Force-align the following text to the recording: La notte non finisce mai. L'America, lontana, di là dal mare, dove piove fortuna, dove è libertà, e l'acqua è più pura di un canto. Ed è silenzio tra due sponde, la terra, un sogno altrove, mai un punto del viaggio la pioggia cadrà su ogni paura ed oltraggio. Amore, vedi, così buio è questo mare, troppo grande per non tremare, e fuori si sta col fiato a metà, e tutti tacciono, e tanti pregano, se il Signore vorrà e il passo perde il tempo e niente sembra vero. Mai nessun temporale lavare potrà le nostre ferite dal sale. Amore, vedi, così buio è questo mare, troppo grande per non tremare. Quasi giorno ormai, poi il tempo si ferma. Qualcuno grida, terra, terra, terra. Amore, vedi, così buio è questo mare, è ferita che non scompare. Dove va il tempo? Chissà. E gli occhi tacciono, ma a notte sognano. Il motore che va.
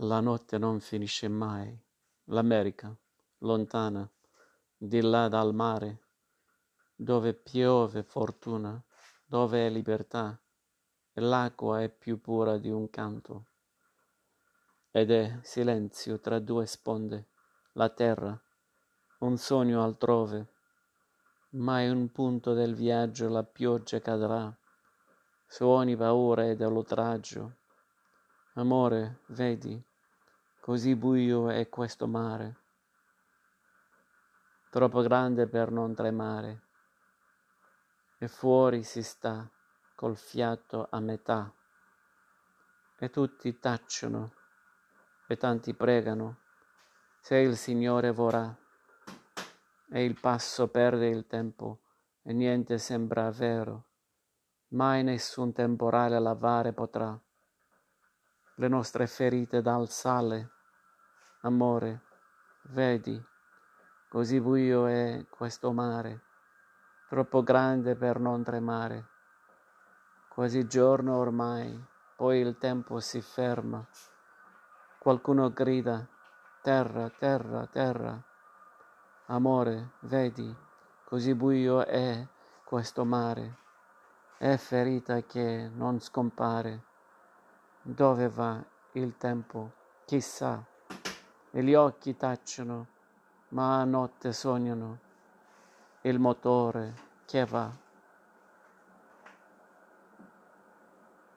La 0.00 0.20
notte 0.20 0.58
non 0.58 0.80
finisce 0.80 1.26
mai. 1.26 1.74
L'America, 2.24 2.94
lontana, 3.38 4.06
di 4.76 5.00
là 5.00 5.28
dal 5.28 5.54
mare, 5.54 6.02
dove 6.94 7.32
piove 7.32 8.02
fortuna, 8.02 8.82
dove 9.24 9.66
è 9.66 9.70
libertà, 9.70 10.38
e 11.14 11.20
l'acqua 11.22 11.80
è 11.80 11.88
più 11.88 12.20
pura 12.20 12.58
di 12.58 12.68
un 12.68 12.90
canto. 12.90 13.46
Ed 14.90 15.10
è 15.10 15.38
silenzio 15.40 16.20
tra 16.20 16.40
due 16.40 16.66
sponde, 16.66 17.28
la 17.72 17.88
terra, 17.88 18.38
un 19.20 19.38
sogno 19.38 19.82
altrove, 19.82 20.52
mai 21.50 21.88
un 21.88 22.12
punto 22.12 22.52
del 22.52 22.74
viaggio 22.74 23.30
la 23.30 23.44
pioggia 23.44 23.98
cadrà 24.00 24.54
su 25.46 25.64
ogni 25.64 25.96
paura 25.96 26.46
ed 26.46 26.60
oltraggio. 26.60 27.64
Amore, 28.58 29.18
vedi, 29.26 29.78
così 30.60 30.96
buio 30.96 31.50
è 31.50 31.68
questo 31.68 32.06
mare, 32.06 32.56
troppo 34.70 35.02
grande 35.02 35.46
per 35.46 35.70
non 35.70 35.94
tremare, 35.94 36.62
e 38.16 38.28
fuori 38.28 38.82
si 38.82 39.02
sta 39.02 39.46
col 39.94 40.16
fiato 40.16 40.88
a 40.90 41.00
metà, 41.00 41.52
e 42.98 43.10
tutti 43.10 43.58
tacciono, 43.58 44.32
e 45.26 45.36
tanti 45.36 45.74
pregano, 45.74 46.38
se 47.20 47.36
il 47.36 47.58
Signore 47.58 48.10
vorrà 48.10 48.56
e 49.90 50.02
il 50.02 50.18
passo 50.18 50.68
perde 50.68 51.08
il 51.08 51.26
tempo 51.26 51.80
e 52.22 52.32
niente 52.32 52.78
sembra 52.78 53.30
vero. 53.30 53.84
Mai 54.68 55.02
nessun 55.04 55.52
temporale 55.52 56.18
lavare 56.18 56.72
potrà 56.72 57.20
le 58.58 58.68
nostre 58.68 59.06
ferite 59.06 59.60
dal 59.60 59.90
sale. 59.90 60.50
Amore, 61.40 62.00
vedi, 62.70 63.22
così 64.08 64.40
buio 64.40 64.86
è 64.86 65.26
questo 65.28 65.72
mare, 65.72 66.22
troppo 67.08 67.42
grande 67.42 67.96
per 67.96 68.18
non 68.18 68.42
tremare. 68.42 69.08
Quasi 70.28 70.66
giorno 70.66 71.16
ormai, 71.16 71.78
poi 72.16 72.38
il 72.38 72.56
tempo 72.56 72.98
si 73.00 73.20
ferma. 73.20 73.86
Qualcuno 74.98 75.52
grida, 75.52 76.06
terra, 76.62 77.10
terra, 77.10 77.66
terra. 77.66 78.18
Amore, 79.26 79.92
vedi, 80.00 80.54
così 81.04 81.34
buio 81.34 81.84
è 81.84 82.26
questo 82.64 83.04
mare, 83.04 83.58
è 84.38 84.56
ferita 84.56 85.20
che 85.24 85.70
non 85.74 86.00
scompare. 86.00 86.94
Dove 87.88 88.28
va 88.28 88.60
il 88.94 89.16
tempo? 89.16 89.70
Chissà. 90.06 90.60
E 91.52 91.62
gli 91.62 91.72
occhi 91.72 92.16
tacciono, 92.16 92.86
ma 93.50 93.78
a 93.78 93.84
notte 93.84 94.32
sognano. 94.32 94.98
Il 96.00 96.18
motore 96.18 96.94
che 97.26 97.44
va. 97.44 97.70